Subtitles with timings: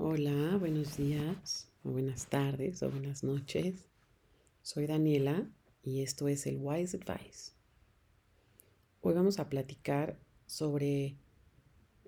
[0.00, 3.84] Hola, buenos días, o buenas tardes, o buenas noches.
[4.62, 5.50] Soy Daniela
[5.82, 7.50] y esto es el Wise Advice.
[9.00, 10.16] Hoy vamos a platicar
[10.46, 11.16] sobre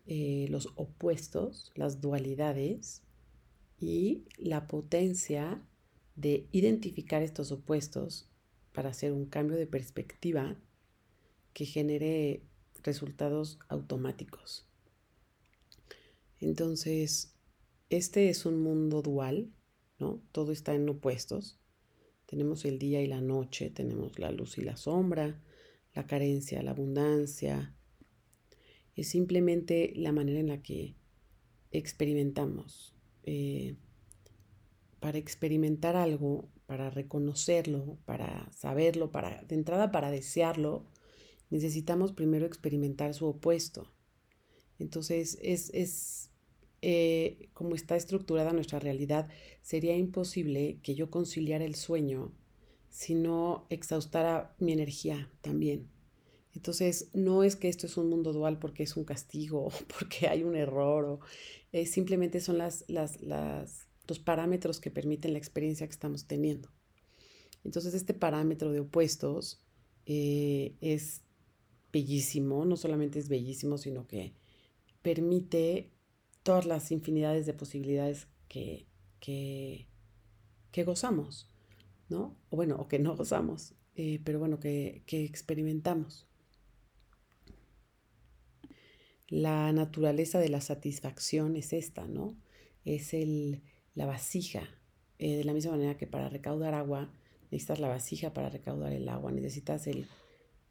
[0.07, 3.03] eh, los opuestos, las dualidades
[3.81, 5.61] y la potencia
[6.15, 8.31] de identificar estos opuestos
[8.73, 10.57] para hacer un cambio de perspectiva
[11.53, 12.45] que genere
[12.85, 14.65] resultados automáticos.
[16.39, 17.35] Entonces,
[17.91, 19.53] este es un mundo dual,
[19.99, 20.23] ¿no?
[20.33, 21.59] Todo está en opuestos.
[22.27, 25.43] Tenemos el día y la noche, tenemos la luz y la sombra,
[25.95, 27.75] la carencia, la abundancia.
[28.95, 30.95] Es simplemente la manera en la que
[31.73, 32.95] experimentamos.
[33.25, 33.77] Eh,
[35.01, 40.87] para experimentar algo, para reconocerlo, para saberlo, para de entrada para desearlo,
[41.49, 43.93] necesitamos primero experimentar su opuesto.
[44.79, 46.30] Entonces es, es
[46.83, 49.29] eh, como está estructurada nuestra realidad,
[49.63, 52.33] sería imposible que yo conciliara el sueño
[52.89, 55.89] si no exhaustara mi energía también.
[56.55, 60.43] Entonces, no es que esto es un mundo dual porque es un castigo porque hay
[60.43, 61.21] un error, o,
[61.73, 66.71] eh, simplemente son las, las, las, los parámetros que permiten la experiencia que estamos teniendo.
[67.65, 69.63] Entonces, este parámetro de opuestos
[70.07, 71.23] eh, es
[71.93, 74.35] bellísimo, no solamente es bellísimo, sino que
[75.03, 75.93] permite
[76.51, 78.89] todas las infinidades de posibilidades que,
[79.21, 79.87] que,
[80.85, 81.49] gozamos,
[82.09, 82.37] ¿no?
[82.49, 86.27] O bueno, o que no gozamos, eh, pero bueno, que, que, experimentamos.
[89.29, 92.37] La naturaleza de la satisfacción es esta, ¿no?
[92.85, 93.63] Es el,
[93.95, 94.69] la vasija.
[95.21, 97.13] Eh, de la misma manera que para recaudar agua
[97.53, 100.09] necesitas la vasija para recaudar el agua, necesitas el,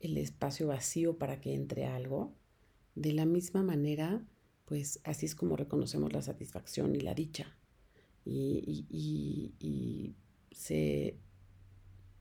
[0.02, 2.33] el espacio vacío para que entre algo.
[2.95, 4.25] De la misma manera,
[4.70, 7.58] pues así es como reconocemos la satisfacción y la dicha.
[8.23, 10.16] Y,
[10.52, 11.16] se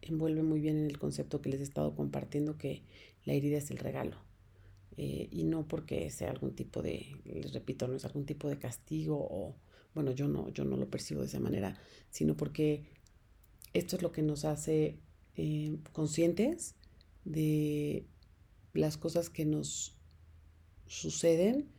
[0.00, 2.82] envuelve muy bien en el concepto que les he estado compartiendo, que
[3.24, 4.16] la herida es el regalo.
[4.96, 8.58] Eh, y no porque sea algún tipo de, les repito, no es algún tipo de
[8.58, 9.56] castigo o,
[9.94, 11.76] bueno, yo no, yo no lo percibo de esa manera,
[12.10, 12.84] sino porque
[13.74, 14.98] esto es lo que nos hace
[15.36, 16.76] eh, conscientes
[17.24, 18.06] de
[18.72, 19.98] las cosas que nos
[20.86, 21.77] suceden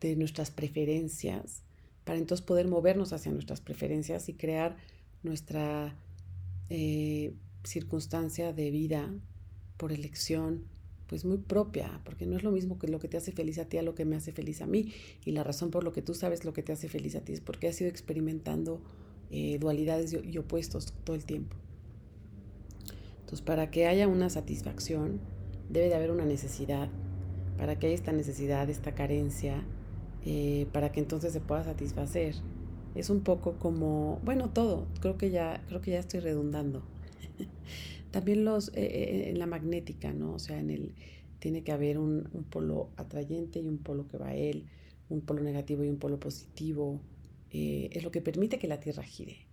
[0.00, 1.62] de nuestras preferencias,
[2.04, 4.76] para entonces poder movernos hacia nuestras preferencias y crear
[5.22, 5.94] nuestra
[6.70, 7.34] eh,
[7.64, 9.12] circunstancia de vida
[9.76, 10.64] por elección,
[11.06, 13.64] pues muy propia, porque no es lo mismo que lo que te hace feliz a
[13.64, 14.92] ti a lo que me hace feliz a mí.
[15.24, 17.32] Y la razón por lo que tú sabes lo que te hace feliz a ti
[17.32, 18.80] es porque has ido experimentando
[19.30, 21.56] eh, dualidades y opuestos todo el tiempo.
[23.20, 25.20] Entonces, para que haya una satisfacción,
[25.68, 26.88] debe de haber una necesidad.
[27.56, 29.64] Para que haya esta necesidad, esta carencia,
[30.24, 32.34] eh, para que entonces se pueda satisfacer.
[32.94, 36.82] Es un poco como, bueno, todo, creo que ya, creo que ya estoy redundando.
[38.10, 40.34] También los, eh, eh, en la magnética, ¿no?
[40.34, 40.94] O sea, en el,
[41.38, 44.66] tiene que haber un, polo atrayente y un polo que va a él,
[45.08, 47.00] un polo negativo y un polo positivo.
[47.50, 49.46] es lo que permite que la Tierra gire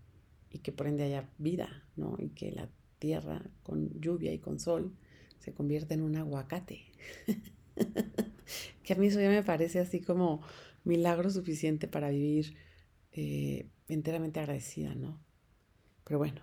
[0.52, 2.16] y que por ende haya vida, ¿no?
[2.20, 2.70] Y que la
[3.00, 4.92] Tierra con lluvia y con sol
[5.40, 6.82] se convierta en un aguacate.
[8.88, 10.42] que a mí eso ya me parece así como
[10.86, 12.56] milagro suficiente para vivir
[13.12, 15.20] eh, enteramente agradecida, ¿no?
[16.06, 16.42] Pero bueno,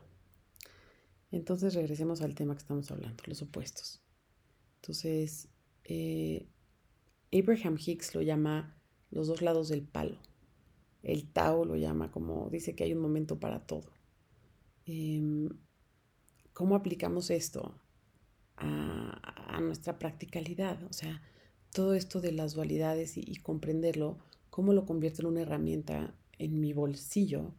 [1.32, 4.02] entonces regresemos al tema que estamos hablando, los opuestos.
[4.76, 5.48] Entonces,
[5.84, 6.46] eh,
[7.32, 8.76] Abraham Hicks lo llama
[9.10, 10.18] los dos lados del palo.
[11.02, 13.90] El Tao lo llama como, dice que hay un momento para todo.
[14.84, 15.48] Em,
[16.52, 17.80] ¿Cómo aplicamos esto
[18.56, 20.82] a, a nuestra practicalidad?
[20.84, 21.22] O sea,
[21.74, 24.16] todo esto de las dualidades y, comprenderlo,
[24.48, 27.52] cómo lo convierto en una herramienta en mi bolsillo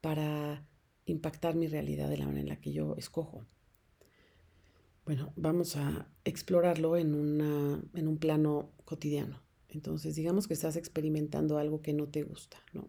[0.00, 0.66] para
[1.04, 3.44] impactar mi realidad de la manera en la que yo escojo.
[5.04, 9.42] Bueno, vamos a explorarlo en, una, en un plano cotidiano.
[9.68, 12.88] Entonces, digamos que estás experimentando algo que no te gusta, ¿no?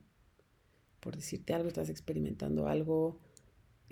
[1.02, 3.20] Por decirte algo, estás experimentando algo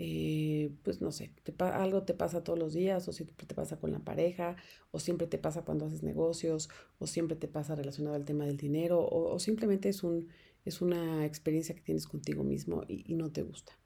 [0.00, 3.90] eh, pues no sé, algo te pasa todos los días, o siempre te pasa con
[3.90, 4.56] la pareja,
[4.92, 6.68] o siempre te pasa cuando haces negocios,
[6.98, 10.28] o siempre te pasa relacionado al tema del dinero, o, simplemente es, un,
[10.64, 13.76] es una experiencia que tienes contigo mismo y, no te gusta.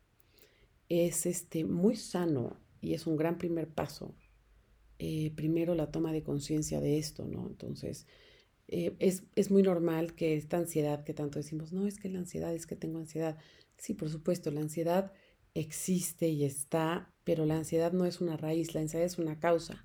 [0.90, 4.14] Es este, muy sano y es un gran primer paso.
[4.98, 7.46] Eh, primero la toma de conciencia de esto, ¿no?
[7.46, 8.06] Entonces,
[8.68, 12.18] eh, es, es muy normal que esta ansiedad que tanto decimos, no, es que la
[12.18, 13.38] ansiedad, es que tengo ansiedad.
[13.78, 15.12] Sí, por supuesto, la ansiedad
[15.54, 19.84] existe y está, pero la ansiedad no es una raíz, la ansiedad es una causa.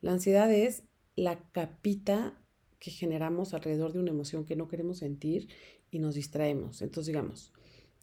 [0.00, 2.38] La ansiedad es la capita
[2.78, 5.48] que generamos alrededor de una emoción que no queremos sentir
[5.90, 6.82] y nos distraemos.
[6.82, 7.52] Entonces, digamos,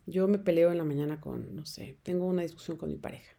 [0.06, 3.36] yo me peleo en la mañana con, no sé, tengo una discusión con mi pareja.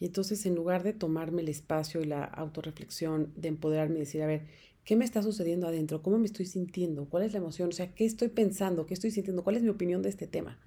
[0.00, 4.22] Y entonces, en lugar de tomarme el espacio y la autorreflexión, de empoderarme y decir,
[4.22, 4.46] a ver,
[4.84, 6.02] ¿qué me está sucediendo adentro?
[6.02, 7.08] ¿Cómo me estoy sintiendo?
[7.08, 7.68] ¿Cuál es la emoción?
[7.68, 8.86] O sea, ¿qué estoy pensando?
[8.86, 9.44] ¿Qué estoy sintiendo?
[9.44, 10.58] ¿Cuál es mi opinión de este tema?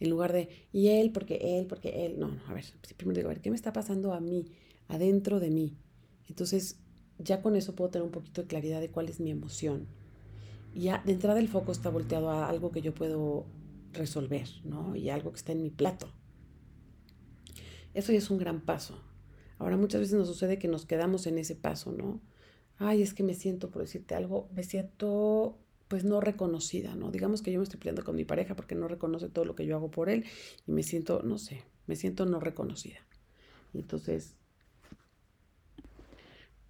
[0.00, 2.18] En lugar de, y él, porque él, porque él.
[2.18, 2.64] No, no, a ver,
[2.96, 4.46] primero digo, a ver, ¿qué me está pasando a mí,
[4.86, 5.76] adentro de mí?
[6.28, 6.80] Entonces,
[7.18, 9.88] ya con eso puedo tener un poquito de claridad de cuál es mi emoción.
[10.74, 13.46] Ya de entrada el foco está volteado a algo que yo puedo
[13.92, 14.94] resolver, ¿no?
[14.94, 16.12] Y algo que está en mi plato.
[17.94, 19.02] Eso ya es un gran paso.
[19.58, 22.20] Ahora muchas veces nos sucede que nos quedamos en ese paso, ¿no?
[22.76, 25.58] Ay, es que me siento, por decirte algo, me siento
[25.88, 27.10] pues no reconocida, ¿no?
[27.10, 29.66] Digamos que yo me estoy peleando con mi pareja porque no reconoce todo lo que
[29.66, 30.24] yo hago por él
[30.66, 32.98] y me siento, no sé, me siento no reconocida.
[33.74, 34.34] entonces,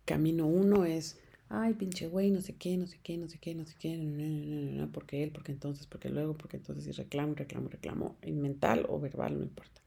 [0.05, 1.19] camino uno es,
[1.49, 3.97] ay, pinche güey, no sé qué, no sé qué, no sé qué, no sé qué,
[3.99, 8.41] no, no, porque él, porque entonces, porque luego, porque entonces, y reclamo, reclamo, reclamo, en
[8.41, 9.82] mental o verbal, no importa.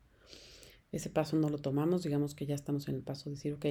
[0.92, 3.66] Ese paso no lo tomamos, digamos que ya estamos en el paso de decir, ok,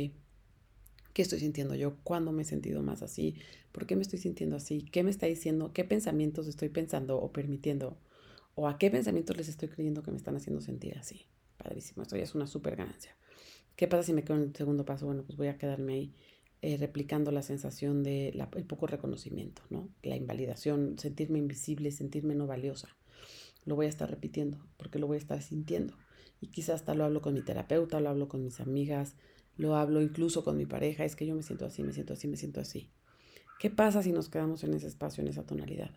[1.12, 1.96] ¿qué estoy sintiendo yo?
[2.02, 3.36] ¿Cuándo me he sentido más así?
[3.72, 4.82] ¿Por qué me estoy sintiendo así?
[4.82, 5.72] ¿Qué me está diciendo?
[5.72, 7.98] ¿Qué pensamientos estoy pensando o permitiendo?
[8.54, 11.26] ¿O a qué pensamientos les estoy creyendo que me están haciendo sentir así?
[11.56, 13.16] Padrísimo, esto ya es una súper ganancia.
[13.76, 15.06] ¿Qué pasa si me quedo en el segundo paso?
[15.06, 16.14] Bueno, pues voy a quedarme ahí
[16.62, 19.88] eh, replicando la sensación de el poco reconocimiento, ¿no?
[20.02, 22.94] La invalidación, sentirme invisible, sentirme no valiosa.
[23.64, 25.94] Lo voy a estar repitiendo porque lo voy a estar sintiendo
[26.40, 29.16] y quizás hasta lo hablo con mi terapeuta, lo hablo con mis amigas,
[29.60, 32.28] lo hablo incluso con mi pareja, es que yo me siento así, me siento así,
[32.28, 32.90] me siento así.
[33.58, 35.90] ¿Qué pasa si nos quedamos en ese espacio, en esa tonalidad?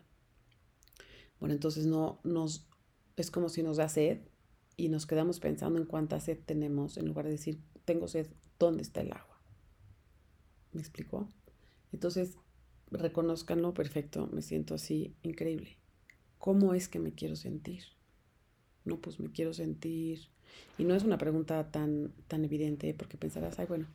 [1.40, 2.68] Bueno, entonces no nos
[3.16, 4.18] es como si nos da sed
[4.76, 8.26] y nos quedamos pensando en cuánta sed tenemos en lugar de decir, tengo sed,
[8.58, 9.40] ¿dónde está el agua?
[10.72, 11.28] ¿Me explicó?
[11.90, 12.36] Entonces,
[12.90, 15.78] reconozcanlo, perfecto, me siento así, increíble.
[16.36, 17.84] ¿Cómo es que me quiero sentir?
[18.84, 20.33] No, pues me quiero sentir
[20.78, 23.86] y no es una pregunta tan, tan evidente porque pensarás, ay, bueno,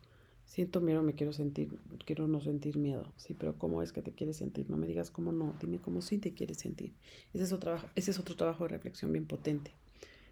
[0.46, 1.70] siento miedo, me quiero sentir,
[2.06, 3.12] quiero no sentir miedo.
[3.18, 4.70] Sí, pero ¿cómo es que te quieres sentir?
[4.70, 6.94] No me digas cómo no, dime cómo sí te quieres sentir.
[7.34, 9.72] Ese es otro trabajo, ese es otro trabajo de reflexión bien potente.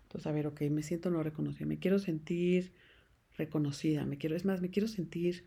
[0.03, 2.71] Entonces, a ver, ok, me siento no reconocida, me quiero sentir
[3.37, 5.45] reconocida, me quiero, es más, me quiero sentir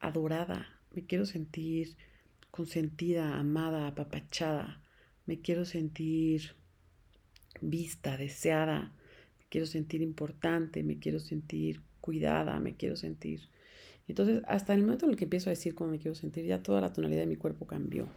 [0.00, 1.96] adorada, me quiero sentir
[2.50, 4.82] consentida, amada, apapachada,
[5.26, 6.56] me quiero sentir
[7.60, 8.92] vista, deseada,
[9.48, 13.48] quiero sentir importante, me quiero sentir cuidada, me quiero sentir.
[14.08, 16.62] Entonces, hasta el momento en el que empiezo a decir cómo me quiero sentir, ya
[16.62, 18.08] toda la tonalidad de mi cuerpo cambió.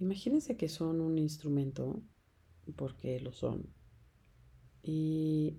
[0.00, 2.02] Imagínense que son un instrumento,
[2.74, 3.66] porque lo son.
[4.82, 5.56] Y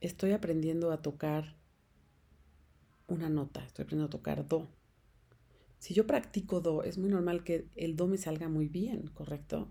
[0.00, 1.56] estoy aprendiendo a tocar
[3.06, 4.68] una nota, estoy aprendiendo a tocar do.
[5.78, 9.70] Si yo practico do, es muy normal que el do me salga muy bien, ¿correcto?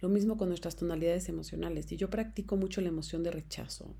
[0.00, 1.86] Lo mismo con nuestras tonalidades emocionales.
[1.86, 3.96] Si yo practico mucho la emoción de rechazo,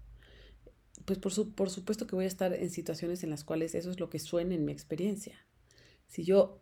[1.05, 4.01] pues por, por supuesto que voy a estar en situaciones en las cuales eso es
[4.01, 5.35] lo que suena en mi experiencia.
[6.07, 6.61] Si yo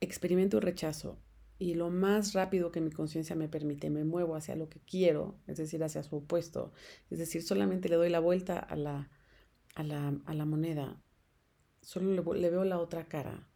[0.00, 1.18] experimento rechazo
[1.58, 5.38] y lo más rápido que mi conciencia me permite me muevo hacia lo que quiero,
[5.46, 6.72] es decir, hacia su opuesto,
[7.10, 9.10] es decir, solamente le doy la vuelta a la,
[9.74, 11.00] a la, moneda,
[11.80, 13.48] solo le, le veo la otra cara.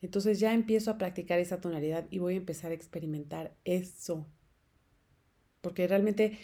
[0.00, 4.26] Entonces ya empiezo a practicar esa tonalidad y voy a empezar a experimentar eso
[5.62, 6.38] porque realmente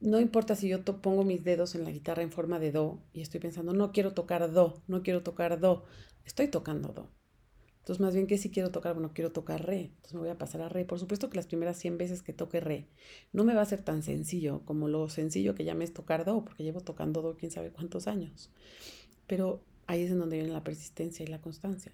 [0.00, 3.20] no importa si yo pongo mis dedos en la guitarra en forma de do y
[3.20, 5.84] estoy pensando, no quiero tocar do, no quiero tocar do,
[6.24, 7.10] estoy tocando do.
[7.80, 10.38] Entonces, más bien que si quiero tocar, bueno, quiero tocar re, entonces me voy a
[10.38, 10.84] pasar a re.
[10.84, 12.88] Por supuesto que las primeras 100 veces que toque re,
[13.32, 16.24] no me va a ser tan sencillo como lo sencillo que ya me es tocar
[16.24, 18.52] do, porque llevo tocando do quién sabe cuántos años.
[19.26, 21.92] Pero ahí es en donde viene la persistencia y la constancia.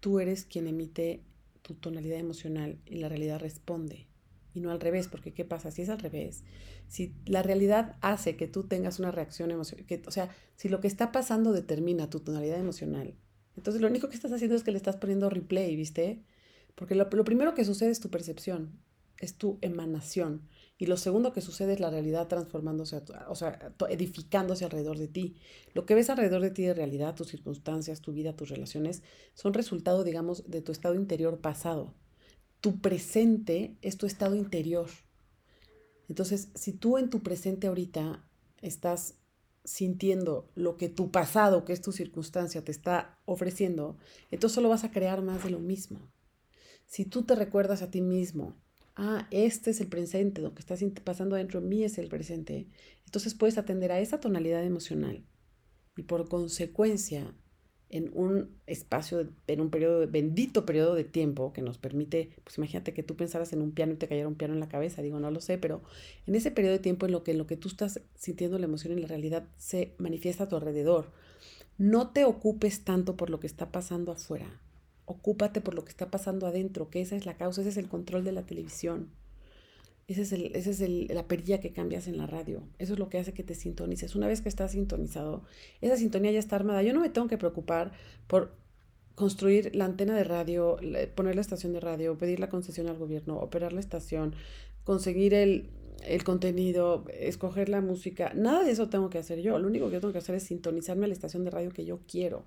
[0.00, 1.22] Tú eres quien emite
[1.62, 4.07] tu tonalidad emocional y la realidad responde
[4.58, 5.70] y no al revés, porque ¿qué pasa?
[5.70, 6.44] Si es al revés,
[6.88, 10.88] si la realidad hace que tú tengas una reacción emocional, o sea, si lo que
[10.88, 13.14] está pasando determina tu tonalidad emocional,
[13.56, 16.22] entonces lo único que estás haciendo es que le estás poniendo replay, ¿viste?
[16.74, 18.80] Porque lo, primero que sucede es tu percepción,
[19.18, 20.42] es tu emanación.
[20.80, 25.34] Y lo segundo que sucede es la realidad transformándose, o sea, edificándose alrededor de ti.
[25.74, 29.02] Lo que ves alrededor de ti de realidad, tus circunstancias, tu vida, tus relaciones,
[29.34, 31.94] son resultado, digamos, de tu estado interior pasado
[32.60, 34.88] tu presente es tu estado interior.
[36.08, 38.24] Entonces, si tú en tu presente ahorita
[38.62, 39.16] estás
[39.64, 43.98] sintiendo lo que tu pasado, que es tu circunstancia, te está ofreciendo,
[44.30, 46.00] entonces solo vas a crear más de lo mismo.
[46.86, 48.56] Si tú te recuerdas a ti mismo,
[48.96, 50.74] ah, este es el presente, lo que está
[51.04, 52.66] pasando dentro de mí es el presente,
[53.04, 55.26] entonces puedes atender a esa tonalidad emocional
[55.96, 57.36] y por consecuencia
[57.90, 62.92] en un espacio, en un periodo, bendito periodo de tiempo que nos permite, pues imagínate
[62.92, 65.18] que tú pensaras en un piano y te cayera un piano en la cabeza, digo,
[65.20, 65.82] no lo sé, pero
[66.26, 68.66] en ese periodo de tiempo en lo que, en lo que tú estás sintiendo la
[68.66, 71.10] emoción y la realidad se manifiesta a tu alrededor,
[71.78, 74.60] no te ocupes tanto por lo que está pasando afuera,
[75.06, 77.88] ocúpate por lo que está pasando adentro, que esa es la causa, ese es el
[77.88, 79.10] control de la televisión.
[80.08, 82.66] Esa es, el, ese es el, la perilla que cambias en la radio.
[82.78, 84.16] Eso es lo que hace que te sintonices.
[84.16, 85.42] Una vez que estás sintonizado,
[85.82, 86.82] esa sintonía ya está armada.
[86.82, 87.92] Yo no me tengo que preocupar
[88.26, 88.56] por
[89.14, 90.78] construir la antena de radio,
[91.14, 94.34] poner la estación de radio, pedir la concesión al gobierno, operar la estación,
[94.82, 95.68] conseguir el,
[96.06, 98.32] el contenido, escoger la música.
[98.34, 99.58] Nada de eso tengo que hacer yo.
[99.58, 102.00] Lo único que tengo que hacer es sintonizarme a la estación de radio que yo
[102.08, 102.46] quiero.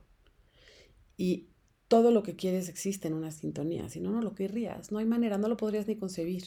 [1.16, 1.51] Y
[1.92, 5.06] todo lo que quieres existe en una sintonía, si no, no lo querrías, no hay
[5.06, 6.44] manera, no lo podrías ni concebir.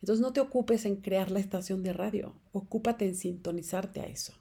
[0.00, 4.32] Entonces no te ocupes en crear la estación de radio, ocúpate en sintonizarte a eso.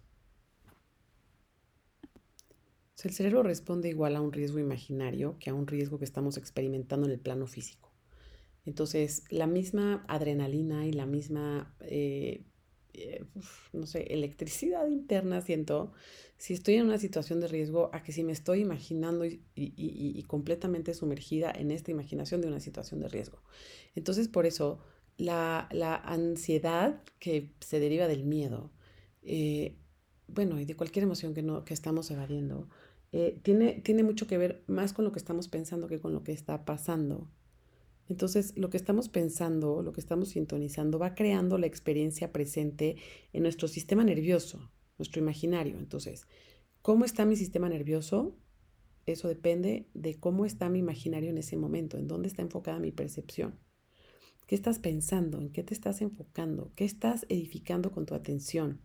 [3.03, 7.07] el cerebro responde igual a un riesgo imaginario que a un riesgo que estamos experimentando
[7.07, 7.91] en el plano físico.
[8.65, 12.45] Entonces, la misma adrenalina y la misma eh,
[12.97, 13.25] eh,
[13.73, 15.93] no sé, electricidad interna siento
[16.37, 20.93] si estoy en una situación de riesgo a que si me estoy imaginando y, completamente
[20.93, 23.39] sumergida en esta imaginación de una situación de riesgo.
[23.95, 24.79] Entonces, por eso,
[25.17, 25.67] la,
[26.03, 28.71] ansiedad que se deriva del miedo,
[29.21, 29.77] eh,
[30.27, 32.67] bueno, y de cualquier emoción que, no, que estamos evadiendo,
[33.11, 36.23] eh, tiene, tiene mucho que ver más con lo que estamos pensando que con lo
[36.23, 37.29] que está pasando.
[38.07, 42.97] Entonces, lo que estamos pensando, lo que estamos sintonizando, va creando la experiencia presente
[43.33, 45.79] en nuestro sistema nervioso, nuestro imaginario.
[45.79, 46.27] Entonces,
[46.81, 48.38] ¿cómo está mi sistema nervioso?
[49.07, 52.91] Eso depende de cómo está mi imaginario en ese momento, en dónde está enfocada mi
[52.91, 53.59] percepción.
[54.45, 55.41] ¿Qué estás pensando?
[55.41, 56.71] ¿En qué te estás enfocando?
[56.75, 58.81] ¿Qué estás edificando con tu atención?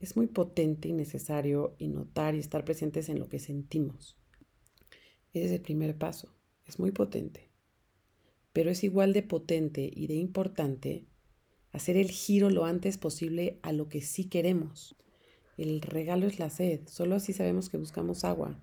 [0.00, 4.16] Es muy potente y necesario y notar y estar presentes en lo que sentimos.
[5.32, 6.39] Ese es el primer paso
[6.70, 7.50] es muy potente,
[8.52, 11.04] pero es igual de potente y de importante
[11.72, 14.96] hacer el giro lo antes posible a lo que sí queremos.
[15.56, 18.58] El regalo es la sed, solo así sabemos que buscamos agua.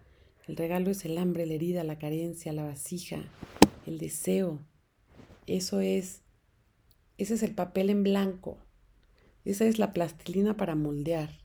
[0.47, 3.19] El regalo es el hambre, la herida, la carencia, la vasija,
[3.85, 4.65] el deseo.
[5.45, 6.23] Eso es,
[7.17, 8.57] ese es el papel en blanco.
[9.43, 11.39] Esa es la plastilina para moldear.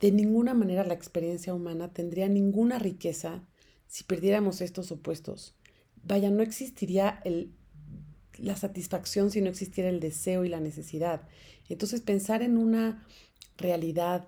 [0.00, 3.46] De ninguna manera la experiencia humana tendría ninguna riqueza
[3.92, 5.54] si perdiéramos estos opuestos.
[6.02, 7.52] Vaya, no existiría el,
[8.38, 11.28] la satisfacción si no existiera el deseo y la necesidad.
[11.68, 13.06] Entonces pensar en una
[13.58, 14.26] realidad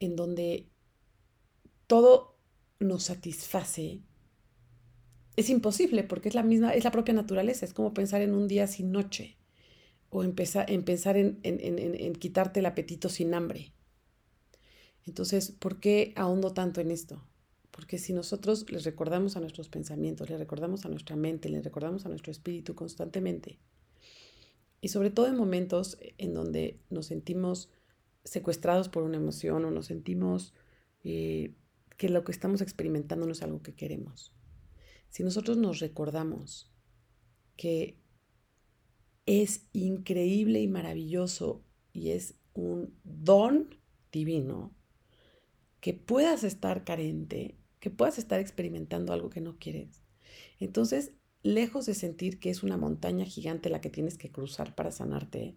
[0.00, 0.70] en donde
[1.86, 2.38] todo
[2.80, 4.00] nos satisface
[5.36, 8.48] es imposible porque es la misma, es la propia naturaleza, es como pensar en un
[8.48, 9.36] día sin noche
[10.08, 13.70] o empezar, en pensar en, en quitarte el apetito sin hambre.
[15.04, 17.22] Entonces, ¿por qué ahondo tanto en esto?
[17.78, 22.04] Porque si nosotros les recordamos a nuestros pensamientos, les recordamos a nuestra mente, les recordamos
[22.04, 23.60] a nuestro espíritu constantemente,
[24.80, 27.70] y sobre todo en momentos en donde nos sentimos
[28.24, 30.54] secuestrados por una emoción o nos sentimos
[31.04, 31.54] eh,
[31.96, 34.34] que lo que estamos experimentando no es algo que queremos.
[35.08, 36.72] Si nosotros nos recordamos
[37.56, 37.96] que
[39.24, 43.76] es increíble y maravilloso y es un don
[44.10, 44.74] divino
[45.78, 50.02] que puedas estar carente que puedas estar experimentando algo que no quieres.
[50.60, 54.90] Entonces, lejos de sentir que es una montaña gigante la que tienes que cruzar para
[54.90, 55.56] sanarte,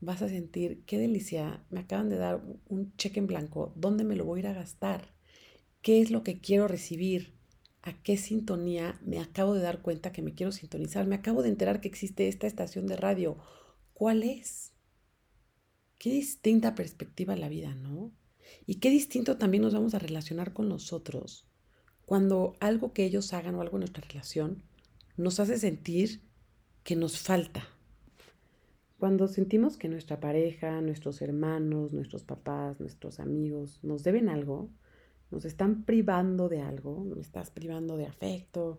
[0.00, 4.16] vas a sentir, qué delicia, me acaban de dar un cheque en blanco, ¿dónde me
[4.16, 5.14] lo voy a ir a gastar?
[5.82, 7.34] ¿Qué es lo que quiero recibir?
[7.82, 11.06] ¿A qué sintonía me acabo de dar cuenta que me quiero sintonizar?
[11.06, 13.38] Me acabo de enterar que existe esta estación de radio.
[13.92, 14.72] ¿Cuál es?
[15.98, 18.12] Qué distinta perspectiva la vida, ¿no?
[18.66, 21.45] Y qué distinto también nos vamos a relacionar con nosotros
[22.06, 24.62] cuando algo que ellos hagan o algo en nuestra relación
[25.16, 26.22] nos hace sentir
[26.84, 27.64] que nos falta.
[28.98, 34.70] Cuando sentimos que nuestra pareja, nuestros hermanos, nuestros papás, nuestros amigos nos deben algo,
[35.30, 38.78] nos están privando de algo, me estás privando de afecto,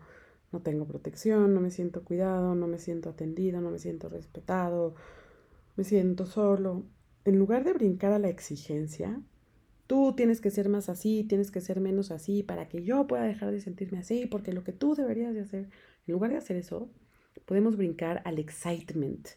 [0.51, 4.95] no tengo protección, no me siento cuidado, no me siento atendido, no me siento respetado,
[5.75, 6.85] me siento solo.
[7.25, 9.21] En lugar de brincar a la exigencia,
[9.87, 13.23] tú tienes que ser más así, tienes que ser menos así para que yo pueda
[13.23, 15.69] dejar de sentirme así, porque lo que tú deberías de hacer,
[16.05, 16.89] en lugar de hacer eso,
[17.45, 19.27] podemos brincar al excitement,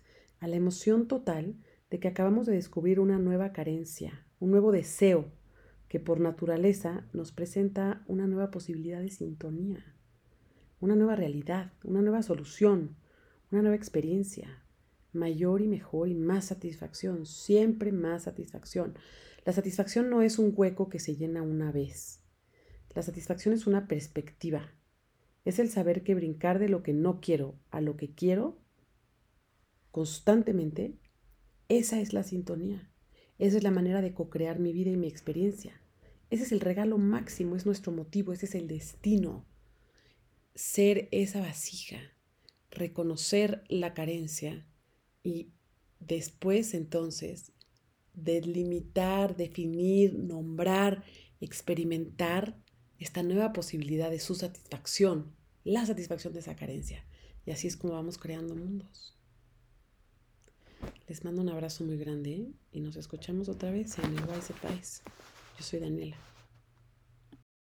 [0.40, 1.54] a la emoción total
[1.90, 5.26] de que acabamos de descubrir una nueva carencia, un nuevo deseo
[5.88, 9.94] que por naturaleza nos presenta una nueva posibilidad de sintonía,
[10.80, 12.96] una nueva realidad, una nueva solución,
[13.50, 14.62] una nueva experiencia,
[15.12, 18.94] mayor y mejor y más satisfacción, siempre más satisfacción.
[19.44, 22.22] La satisfacción no es un hueco que se llena una vez.
[22.94, 24.72] La satisfacción es una perspectiva.
[25.44, 28.58] Es el saber que brincar de lo que no quiero a lo que quiero
[29.90, 30.98] constantemente,
[31.68, 32.90] esa es la sintonía.
[33.38, 35.80] Esa es la manera de co-crear mi vida y mi experiencia.
[36.30, 39.46] Ese es el regalo máximo, es nuestro motivo, ese es el destino.
[40.54, 41.98] Ser esa vasija,
[42.70, 44.66] reconocer la carencia
[45.22, 45.52] y
[45.98, 47.52] después entonces
[48.14, 51.04] delimitar, definir, nombrar,
[51.40, 52.56] experimentar
[52.98, 57.04] esta nueva posibilidad de su satisfacción, la satisfacción de esa carencia.
[57.46, 59.16] Y así es como vamos creando mundos.
[61.08, 65.02] Les mando un abrazo muy grande y nos escuchamos otra vez en el Wise País.
[65.58, 66.29] Yo soy Daniela.